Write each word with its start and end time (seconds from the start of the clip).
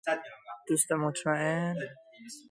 دوست 0.67 0.91
مطمئن 0.91 1.75